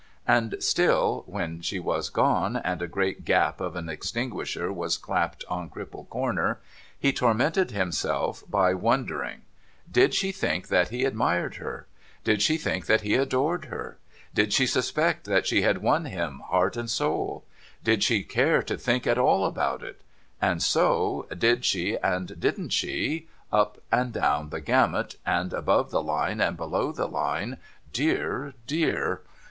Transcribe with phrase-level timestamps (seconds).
[0.27, 5.45] And still, when she was gone, and a great gap of an extinguisher was clapped
[5.47, 6.59] on Cripple Comer,
[6.99, 9.43] he tormented himself by wondering,
[9.91, 11.85] Did she think that he admired her!
[12.23, 13.99] Did she think that he adored her!
[14.33, 17.45] Did she suspect that she had won him, heart and soul!
[17.83, 20.01] Did she care to think at all about it!
[20.41, 26.01] And so, Did she and Didn't she, up and down the gamut, and above the
[26.01, 27.57] line and below the line,
[27.93, 29.21] dear, dear